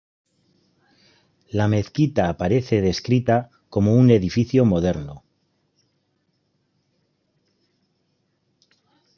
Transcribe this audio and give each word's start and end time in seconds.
La 1.51 1.67
mezquita 1.67 2.27
aparece 2.27 2.81
descrita 2.81 3.51
como 3.69 3.93
un 3.93 4.09
edificio 4.09 4.65
"moderno". 4.65 5.21